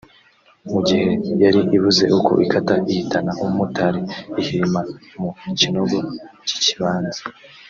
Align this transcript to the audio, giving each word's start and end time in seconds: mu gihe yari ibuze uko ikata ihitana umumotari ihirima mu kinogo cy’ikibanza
mu 0.71 0.79
gihe 0.87 1.07
yari 1.43 1.59
ibuze 1.75 2.05
uko 2.17 2.31
ikata 2.45 2.73
ihitana 2.91 3.31
umumotari 3.41 3.99
ihirima 4.41 4.81
mu 5.19 5.29
kinogo 5.59 5.97
cy’ikibanza 6.47 7.21